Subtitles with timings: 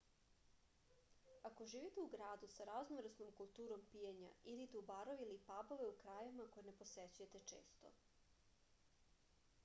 [1.47, 6.47] ako živite u gradu sa raznovrsnom kulturom pijenja idite u barove ili pabove u krajevima
[6.55, 7.93] koje ne posećujete često